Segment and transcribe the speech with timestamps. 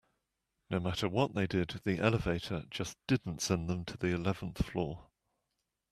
[0.71, 5.05] No matter what they did, the elevator just didn't send them to the eleventh floor.